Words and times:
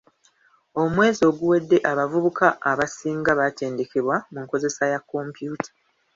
Omwezi 0.81 1.21
oguwedde 1.29 1.77
abavubuka 1.91 2.47
abasinga 2.71 3.31
batendekebwa 3.39 4.15
mu 4.31 4.39
nkozesa 4.45 4.83
ya 4.91 4.99
kompyuta. 5.09 5.69